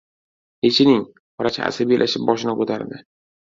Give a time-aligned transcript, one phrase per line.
[0.67, 1.03] —Yechining!—
[1.43, 3.01] vrach asabiylashib boshini ko‘tardi.